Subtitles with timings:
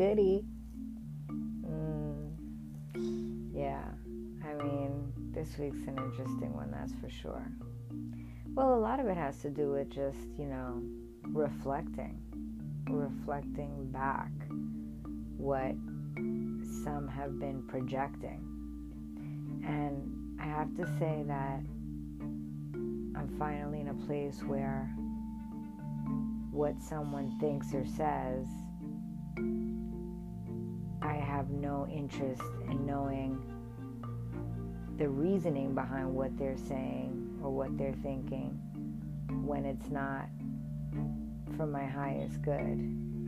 [0.00, 0.42] goody.
[1.30, 2.30] Mm,
[3.52, 3.84] yeah,
[4.42, 7.46] I mean, this week's an interesting one, that's for sure.
[8.54, 10.82] Well, a lot of it has to do with just, you know,
[11.24, 12.18] reflecting,
[12.88, 14.30] reflecting back
[15.36, 15.74] what
[16.82, 18.40] some have been projecting.
[19.66, 21.60] And I have to say that
[23.18, 24.90] I'm finally in a place where
[26.52, 28.46] what someone thinks or says,
[31.40, 33.42] have no interest in knowing
[34.98, 38.50] the reasoning behind what they're saying or what they're thinking
[39.42, 40.26] when it's not
[41.56, 42.76] for my highest good.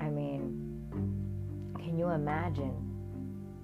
[0.00, 2.74] I mean, can you imagine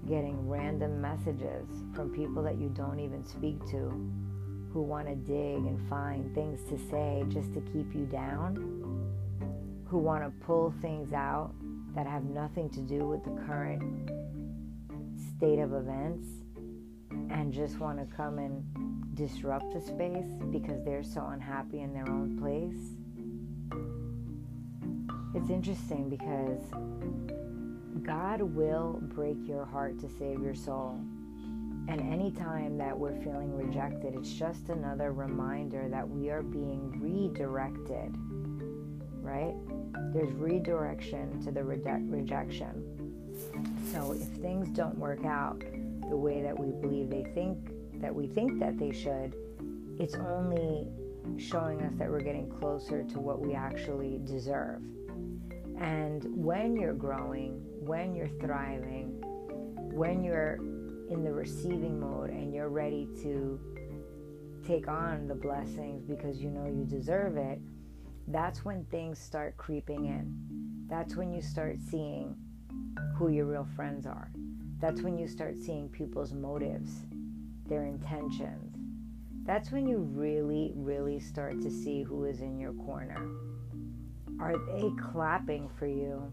[0.06, 3.91] getting random messages from people that you don't even speak to
[4.72, 8.55] who want to dig and find things to say just to keep you down?
[9.89, 11.52] Who want to pull things out
[11.97, 13.83] that have nothing to do with the current
[15.37, 16.27] state of events
[17.31, 18.65] and just want to come and
[19.15, 22.97] disrupt the space because they're so unhappy in their own place.
[25.34, 26.62] It's interesting because
[28.03, 30.98] God will break your heart to save your soul.
[31.89, 38.17] And anytime that we're feeling rejected, it's just another reminder that we are being redirected,
[39.23, 39.55] right?
[40.12, 43.05] There's redirection to the rede- rejection.
[43.92, 45.61] So if things don't work out
[46.09, 47.70] the way that we believe they think
[48.01, 49.34] that we think that they should,
[49.98, 50.89] it's only
[51.39, 54.83] showing us that we're getting closer to what we actually deserve.
[55.79, 59.20] And when you're growing, when you're thriving,
[59.92, 60.57] when you're
[61.11, 63.61] in the receiving mode and you're ready to
[64.67, 67.61] take on the blessings because you know you deserve it,
[68.29, 70.34] that's when things start creeping in.
[70.89, 72.37] That's when you start seeing
[73.17, 74.31] who your real friends are.
[74.81, 77.03] That's when you start seeing people's motives
[77.69, 78.77] their intentions.
[79.45, 83.29] That's when you really, really start to see who is in your corner.
[84.41, 86.31] Are they clapping for you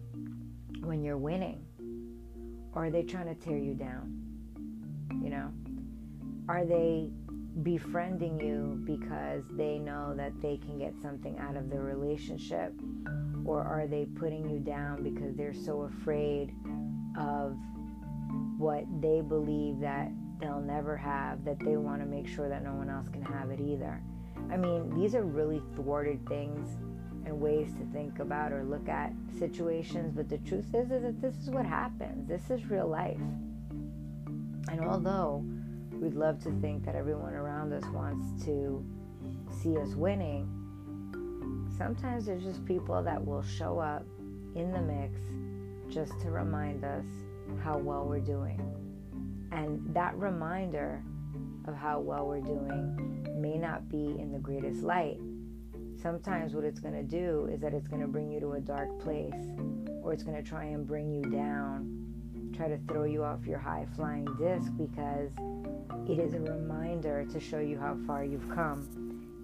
[0.81, 1.63] when you're winning?
[2.73, 4.19] Or are they trying to tear you down?
[5.23, 5.51] You know?
[6.49, 7.09] Are they
[7.61, 12.73] befriending you because they know that they can get something out of the relationship?
[13.45, 16.53] Or are they putting you down because they're so afraid
[17.17, 17.57] of
[18.57, 22.73] what they believe that they'll never have that they want to make sure that no
[22.73, 24.01] one else can have it either.
[24.51, 26.67] I mean, these are really thwarted things
[27.25, 31.21] and ways to think about or look at situations, but the truth is, is that
[31.21, 32.27] this is what happens.
[32.27, 33.19] This is real life.
[34.69, 35.45] And although
[35.91, 38.85] we'd love to think that everyone around us wants to
[39.61, 40.62] see us winning,
[41.83, 44.05] sometimes there's just people that will show up
[44.55, 45.19] in the mix
[45.93, 47.03] just to remind us
[47.61, 48.57] how well we're doing.
[49.51, 51.03] And that reminder
[51.67, 55.19] of how well we're doing may not be in the greatest light.
[56.01, 58.61] Sometimes what it's going to do is that it's going to bring you to a
[58.61, 59.33] dark place
[60.01, 62.13] or it's going to try and bring you down,
[62.55, 65.31] try to throw you off your high flying disc because
[66.07, 68.87] it is a reminder to show you how far you've come.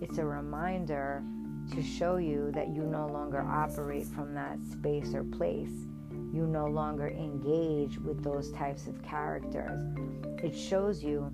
[0.01, 1.21] It's a reminder
[1.72, 5.88] to show you that you no longer operate from that space or place
[6.31, 9.81] you no longer engage with those types of characters.
[10.44, 11.31] It shows you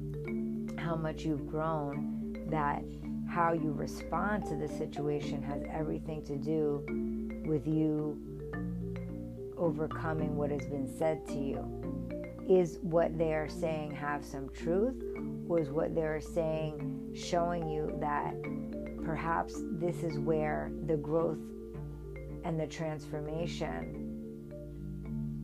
[0.77, 2.83] how much you've grown, that
[3.29, 6.85] how you respond to the situation has everything to do
[7.45, 8.17] with you
[9.57, 11.81] overcoming what has been said to you.
[12.47, 15.03] Is what they are saying have some truth,
[15.49, 18.35] or is what they're saying showing you that
[19.05, 21.39] perhaps this is where the growth
[22.43, 24.01] and the transformation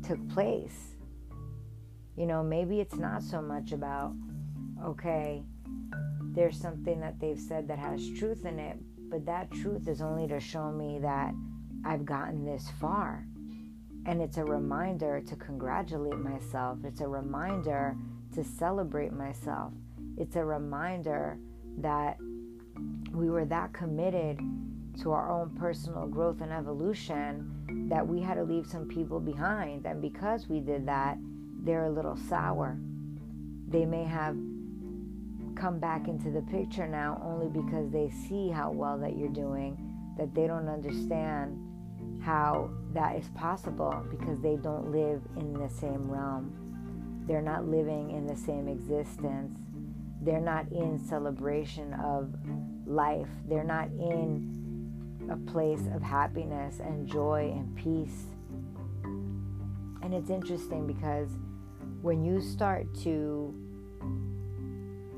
[0.05, 0.95] took place.
[2.17, 4.13] You know, maybe it's not so much about,
[4.83, 5.43] okay,
[6.33, 8.77] there's something that they've said that has truth in it,
[9.09, 11.33] but that truth is only to show me that
[11.85, 13.25] I've gotten this far.
[14.05, 16.79] And it's a reminder to congratulate myself.
[16.83, 17.95] It's a reminder
[18.33, 19.73] to celebrate myself.
[20.17, 21.37] It's a reminder
[21.77, 22.17] that
[23.13, 24.39] we were that committed
[25.01, 29.85] to our own personal growth and evolution that we had to leave some people behind.
[29.85, 31.17] And because we did that,
[31.63, 32.77] they're a little sour.
[33.67, 34.35] They may have
[35.55, 39.77] come back into the picture now only because they see how well that you're doing,
[40.17, 41.57] that they don't understand
[42.21, 47.23] how that is possible because they don't live in the same realm.
[47.27, 49.57] They're not living in the same existence.
[50.21, 52.33] They're not in celebration of
[52.91, 53.27] life.
[53.47, 58.25] They're not in a place of happiness and joy and peace.
[59.03, 61.29] And it's interesting because
[62.01, 63.53] when you start to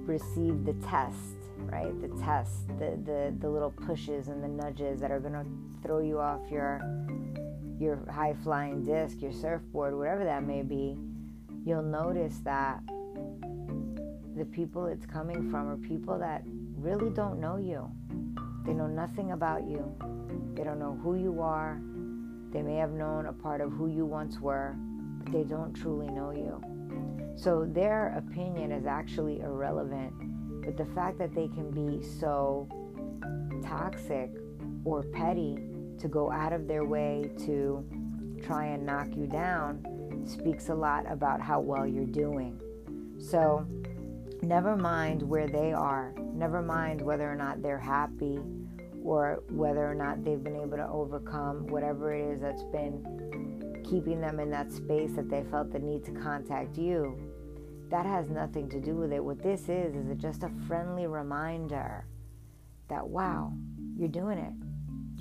[0.06, 2.00] receive the test, right?
[2.02, 5.46] The test, the, the, the little pushes and the nudges that are to
[5.82, 6.82] throw you off your
[7.80, 10.98] your high flying disc, your surfboard, whatever that may be,
[11.66, 12.80] you'll notice that
[14.38, 16.44] the people it's coming from are people that
[16.84, 17.90] really don't know you.
[18.66, 19.96] They know nothing about you.
[20.54, 21.80] They don't know who you are.
[22.52, 24.76] They may have known a part of who you once were,
[25.24, 26.62] but they don't truly know you.
[27.36, 30.14] So their opinion is actually irrelevant.
[30.66, 32.68] But the fact that they can be so
[33.66, 34.30] toxic
[34.84, 35.58] or petty
[36.00, 37.86] to go out of their way to
[38.46, 39.86] try and knock you down
[40.26, 42.60] speaks a lot about how well you're doing.
[43.18, 43.66] So,
[44.42, 48.40] never mind where they are, never mind whether or not they're happy
[49.04, 54.22] or whether or not they've been able to overcome whatever it is that's been keeping
[54.22, 57.18] them in that space that they felt the need to contact you.
[57.90, 59.24] That has nothing to do with it.
[59.24, 62.08] What this is, is just a friendly reminder
[62.88, 63.54] that, wow,
[63.96, 64.54] you're doing it.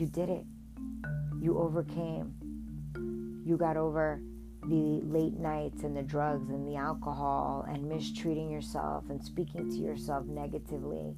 [0.01, 0.45] You did it.
[1.41, 2.35] You overcame.
[3.45, 4.23] You got over
[4.69, 9.77] the late nights and the drugs and the alcohol and mistreating yourself and speaking to
[9.77, 11.15] yourself negatively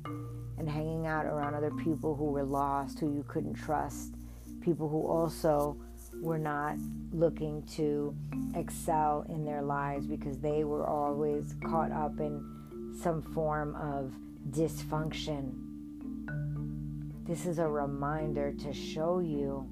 [0.59, 4.15] and hanging out around other people who were lost, who you couldn't trust,
[4.61, 5.77] people who also
[6.23, 6.77] were not
[7.13, 8.17] looking to
[8.55, 14.15] excel in their lives because they were always caught up in some form of
[14.51, 15.53] dysfunction.
[17.27, 19.69] This is a reminder to show you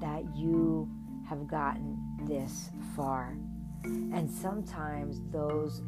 [0.00, 0.88] that you
[1.28, 3.36] have gotten this far.
[3.84, 5.82] And sometimes those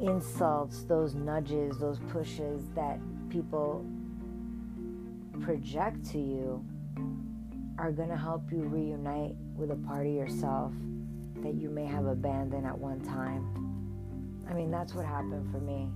[0.00, 2.98] insults, those nudges, those pushes that
[3.28, 3.84] people
[5.40, 6.64] project to you
[7.78, 10.72] are going to help you reunite with a part of yourself
[11.42, 13.44] that you may have abandoned at one time.
[14.48, 15.90] I mean, that's what happened for me.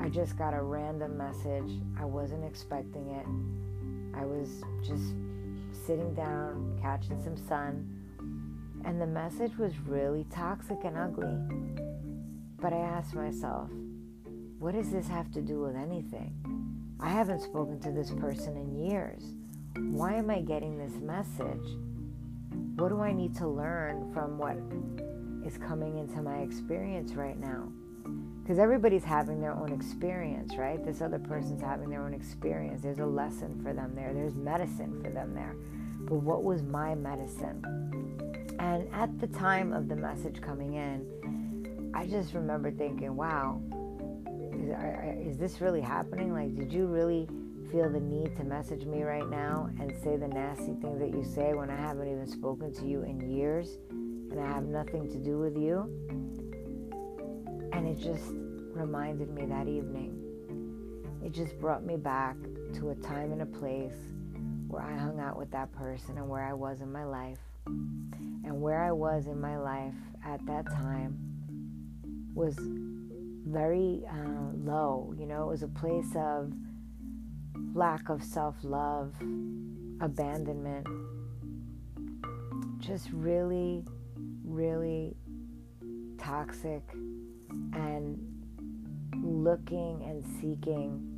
[0.00, 1.80] I just got a random message.
[1.98, 4.18] I wasn't expecting it.
[4.18, 5.14] I was just
[5.86, 8.03] sitting down, catching some sun,
[8.84, 11.36] and the message was really toxic and ugly.
[12.60, 13.70] But I asked myself,
[14.58, 16.32] what does this have to do with anything?
[17.00, 19.22] I haven't spoken to this person in years.
[19.76, 21.66] Why am I getting this message?
[22.76, 24.56] What do I need to learn from what
[25.46, 27.68] is coming into my experience right now?
[28.42, 30.84] Because everybody's having their own experience, right?
[30.84, 32.82] This other person's having their own experience.
[32.82, 35.56] There's a lesson for them there, there's medicine for them there.
[36.06, 37.64] But what was my medicine?
[38.58, 43.60] And at the time of the message coming in, I just remember thinking, wow,
[44.52, 46.32] is, is this really happening?
[46.32, 47.28] Like, did you really
[47.70, 51.24] feel the need to message me right now and say the nasty things that you
[51.24, 55.18] say when I haven't even spoken to you in years and I have nothing to
[55.18, 55.90] do with you?
[57.72, 58.32] And it just
[58.72, 60.20] reminded me that evening.
[61.24, 62.36] It just brought me back
[62.74, 63.96] to a time and a place
[64.74, 67.38] where I hung out with that person and where I was in my life.
[67.66, 69.94] And where I was in my life
[70.26, 71.16] at that time
[72.34, 75.14] was very uh, low.
[75.16, 76.52] You know, it was a place of
[77.72, 79.14] lack of self love,
[80.00, 80.88] abandonment,
[82.80, 83.84] just really,
[84.44, 85.14] really
[86.18, 86.82] toxic
[87.74, 88.18] and
[89.22, 91.10] looking and seeking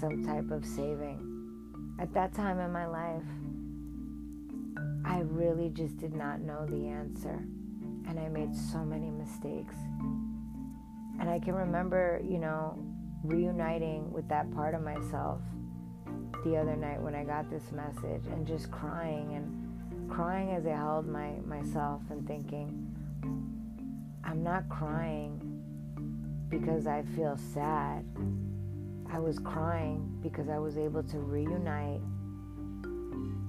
[0.00, 1.31] some type of saving.
[1.98, 3.22] At that time in my life,
[5.04, 7.44] I really just did not know the answer.
[8.08, 9.76] And I made so many mistakes.
[11.20, 12.78] And I can remember, you know,
[13.22, 15.40] reuniting with that part of myself
[16.44, 20.70] the other night when I got this message and just crying and crying as I
[20.70, 22.88] held my myself and thinking
[24.24, 25.40] I'm not crying
[26.48, 28.04] because I feel sad.
[29.12, 32.00] I was crying because I was able to reunite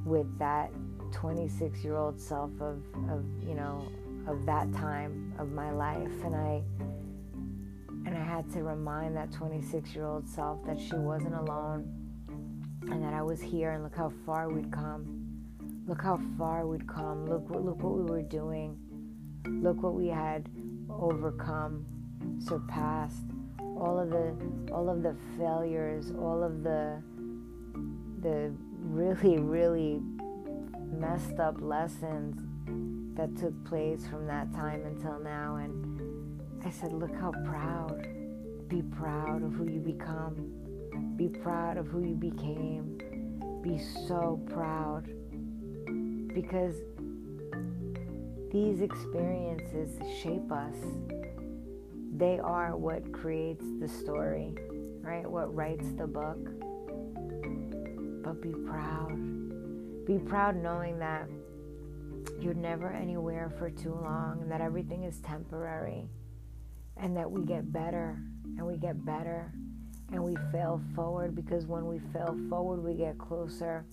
[0.06, 0.72] with that
[1.12, 3.88] 26 year old self of, of, you know,
[4.28, 6.12] of that time of my life.
[6.24, 6.62] And I,
[8.06, 12.04] and I had to remind that 26 year old self that she wasn't alone
[12.90, 15.20] and that I was here and look how far we'd come.
[15.88, 17.28] Look how far we'd come.
[17.28, 18.78] Look, look what we were doing.
[19.48, 20.50] Look what we had
[20.90, 21.86] overcome,
[22.40, 23.33] surpassed
[23.84, 24.36] all of the
[24.74, 27.02] all of the failures, all of the
[28.22, 30.02] the really really
[30.92, 32.40] messed up lessons
[33.18, 36.04] that took place from that time until now and
[36.66, 38.08] I said, look how proud.
[38.70, 40.54] Be proud of who you become.
[41.18, 42.98] Be proud of who you became.
[43.62, 45.04] Be so proud.
[46.34, 46.76] Because
[48.50, 50.76] these experiences shape us.
[52.24, 54.56] They are what creates the story,
[55.02, 55.30] right?
[55.30, 56.40] What writes the book.
[58.24, 60.06] But be proud.
[60.06, 61.28] Be proud knowing that
[62.40, 66.08] you're never anywhere for too long and that everything is temporary
[66.96, 68.18] and that we get better
[68.58, 69.52] and we get better
[70.14, 73.84] and we fail forward because when we fail forward, we get closer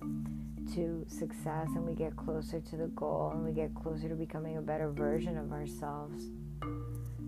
[0.76, 4.56] to success and we get closer to the goal and we get closer to becoming
[4.56, 6.30] a better version of ourselves.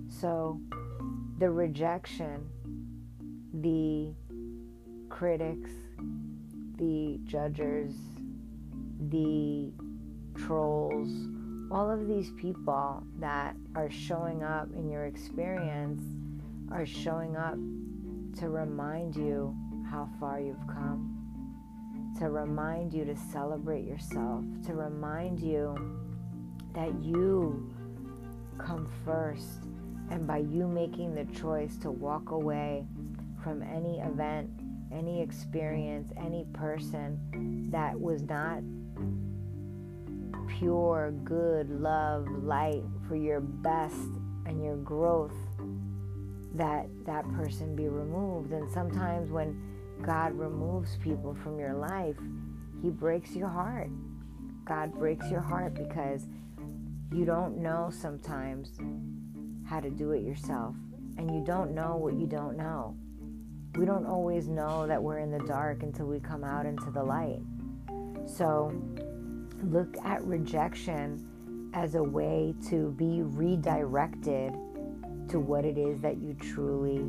[0.08, 0.60] So,
[1.42, 2.48] the rejection,
[3.62, 4.14] the
[5.08, 5.72] critics,
[6.76, 7.96] the judges,
[9.08, 9.72] the
[10.36, 11.08] trolls,
[11.68, 16.00] all of these people that are showing up in your experience
[16.70, 17.56] are showing up
[18.38, 19.52] to remind you
[19.90, 25.74] how far you've come, to remind you to celebrate yourself, to remind you
[26.72, 27.68] that you
[28.58, 29.71] come first.
[30.12, 32.84] And by you making the choice to walk away
[33.42, 34.50] from any event,
[34.92, 38.60] any experience, any person that was not
[40.58, 44.10] pure, good, love, light for your best
[44.44, 45.32] and your growth,
[46.56, 48.52] that that person be removed.
[48.52, 49.58] And sometimes when
[50.02, 52.18] God removes people from your life,
[52.82, 53.88] He breaks your heart.
[54.66, 56.26] God breaks your heart because
[57.14, 58.78] you don't know sometimes
[59.72, 60.76] how to do it yourself.
[61.16, 62.94] And you don't know what you don't know.
[63.74, 67.02] We don't always know that we're in the dark until we come out into the
[67.02, 67.40] light.
[68.26, 68.70] So
[69.64, 74.52] look at rejection as a way to be redirected
[75.30, 77.06] to what it is that you truly,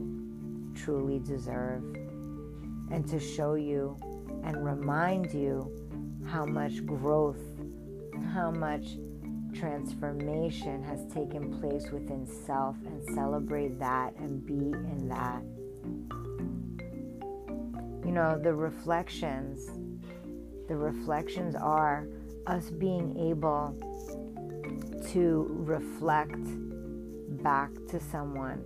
[0.74, 1.84] truly deserve,
[2.92, 3.98] and to show you
[4.46, 5.70] and remind you
[6.28, 7.42] how much growth,
[8.34, 8.86] how much
[9.54, 15.42] transformation has taken place within self, and celebrate that and be in that.
[18.06, 19.70] You know, the reflections,
[20.68, 22.08] the reflections are
[22.48, 23.76] us being able
[25.12, 26.38] to reflect
[27.44, 28.64] back to someone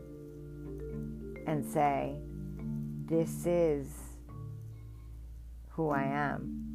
[1.46, 2.16] and say,
[3.06, 3.88] This is
[5.70, 6.67] who I am.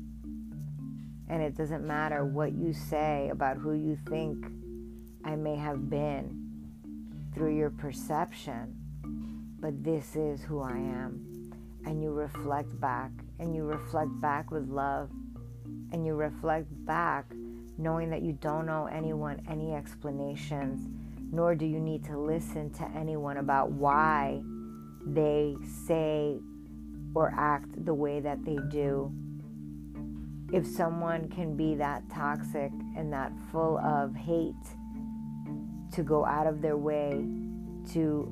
[1.33, 4.45] And it doesn't matter what you say about who you think
[5.25, 6.39] I may have been
[7.35, 8.77] through your perception,
[9.59, 11.51] but this is who I am.
[11.87, 15.09] And you reflect back, and you reflect back with love,
[15.93, 17.33] and you reflect back
[17.79, 20.87] knowing that you don't owe anyone any explanations
[21.33, 24.43] nor do you need to listen to anyone about why
[25.07, 26.39] they say
[27.15, 29.11] or act the way that they do.
[30.53, 34.55] If someone can be that toxic and that full of hate
[35.93, 37.25] to go out of their way
[37.93, 38.31] to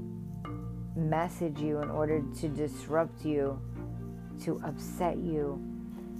[0.95, 3.59] message you in order to disrupt you,
[4.45, 5.63] to upset you,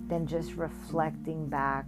[0.09, 1.85] then just reflecting back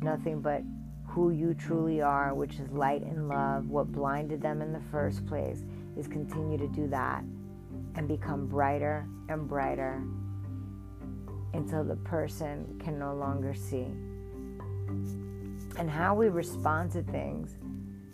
[0.00, 0.62] nothing but
[1.08, 5.26] who you truly are, which is light and love, what blinded them in the first
[5.26, 5.64] place,
[5.96, 7.24] is continue to do that
[7.96, 10.00] and become brighter and brighter
[11.52, 13.86] until the person can no longer see.
[15.78, 17.56] And how we respond to things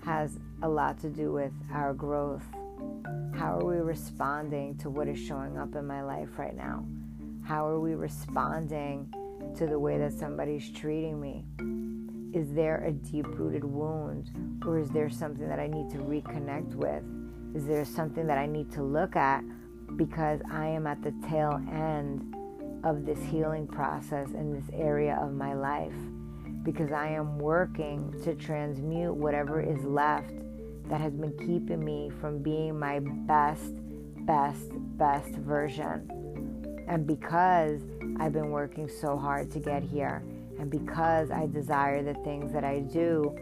[0.05, 2.45] has a lot to do with our growth.
[3.35, 6.85] How are we responding to what is showing up in my life right now?
[7.43, 9.13] How are we responding
[9.57, 11.45] to the way that somebody's treating me?
[12.37, 14.31] is there a deep rooted wound
[14.67, 17.03] or is there something that I need to reconnect with?
[17.55, 19.43] Is there something that I need to look at
[19.97, 22.36] because I am at the tail end
[22.87, 25.93] of this healing process in this area of my life?
[26.63, 30.33] Because I am working to transmute whatever is left
[30.89, 33.75] that has been keeping me from being my best,
[34.25, 36.85] best, best version.
[36.87, 37.83] And because
[38.21, 40.23] I've been working so hard to get here,
[40.59, 43.37] and because I desire the things that I do,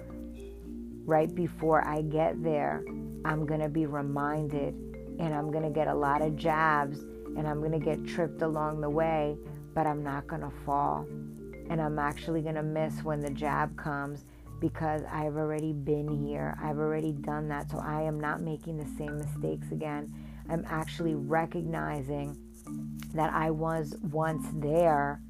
[1.05, 2.83] right before I get there,
[3.27, 4.75] I'm going to be reminded
[5.19, 7.05] and I'm going to get a lot of jabs
[7.37, 9.37] and I'm going to get tripped along the way,
[9.75, 11.07] but I'm not going to fall.
[11.71, 14.25] And I'm actually going to miss when the jab comes
[14.61, 16.57] because I've already been here.
[16.63, 17.71] I've already done that.
[17.71, 20.13] So I am not making the same mistakes again.
[20.49, 22.37] I'm actually recognizing
[23.15, 25.21] that I was once there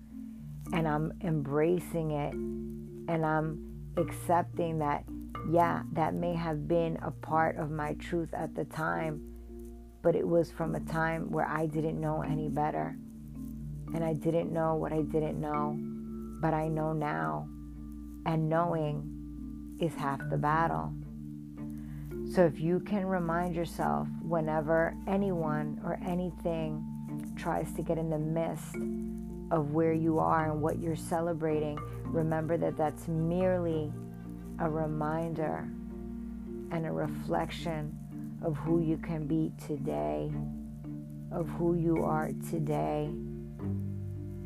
[0.72, 5.04] and I'm embracing it and I'm accepting that,
[5.50, 9.33] yeah, that may have been a part of my truth at the time,
[10.04, 12.94] but it was from a time where I didn't know any better.
[13.94, 15.78] And I didn't know what I didn't know,
[16.42, 17.48] but I know now.
[18.26, 20.92] And knowing is half the battle.
[22.30, 26.84] So if you can remind yourself whenever anyone or anything
[27.36, 28.76] tries to get in the midst
[29.50, 33.90] of where you are and what you're celebrating, remember that that's merely
[34.58, 35.66] a reminder
[36.72, 37.98] and a reflection
[38.42, 40.30] of who you can be today,
[41.32, 43.10] of who you are today,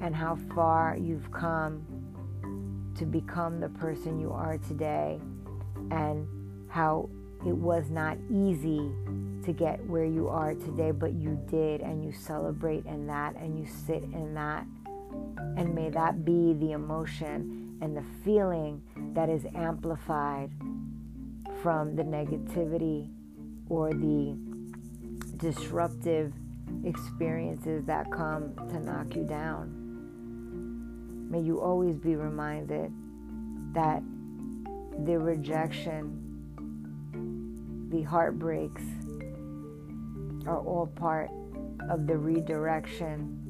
[0.01, 1.85] and how far you've come
[2.97, 5.21] to become the person you are today,
[5.91, 6.27] and
[6.69, 7.09] how
[7.47, 8.91] it was not easy
[9.45, 13.59] to get where you are today, but you did, and you celebrate in that, and
[13.59, 14.67] you sit in that.
[15.57, 18.83] And may that be the emotion and the feeling
[19.15, 20.51] that is amplified
[21.63, 23.09] from the negativity
[23.69, 24.37] or the
[25.37, 26.33] disruptive
[26.85, 29.87] experiences that come to knock you down.
[31.31, 32.93] May you always be reminded
[33.75, 34.03] that
[35.05, 36.25] the rejection,
[37.91, 38.83] the heartbreaks
[40.47, 41.31] are all part
[41.91, 43.45] of the redirection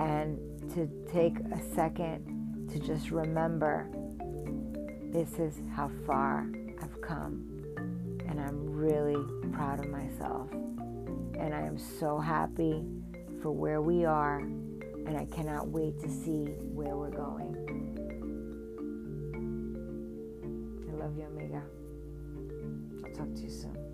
[0.00, 0.38] and
[0.74, 3.88] to take a second to just remember
[5.12, 6.46] this is how far
[6.82, 7.55] I've come
[8.28, 10.50] and I'm really proud of myself.
[10.52, 12.84] And I am so happy
[13.42, 17.54] for where we are, and I cannot wait to see where we're going.
[20.88, 21.62] I love you, amiga.
[23.04, 23.85] I'll talk to you soon.